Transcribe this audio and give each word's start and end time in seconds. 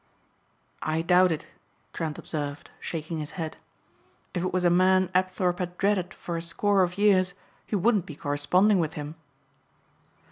"I 0.81 1.03
doubt 1.03 1.31
it," 1.31 1.45
Trent 1.93 2.17
observed 2.17 2.71
shaking 2.79 3.19
his 3.19 3.29
head. 3.37 3.57
"If 4.33 4.41
it 4.41 4.51
was 4.51 4.65
a 4.65 4.71
man 4.71 5.11
Apthorpe 5.13 5.59
had 5.59 5.77
dreaded 5.77 6.11
for 6.11 6.35
a 6.37 6.41
score 6.41 6.81
of 6.81 6.97
years 6.97 7.35
he 7.67 7.75
wouldn't 7.75 8.07
be 8.07 8.15
corresponding 8.15 8.79
with 8.79 8.93
him." 8.93 9.13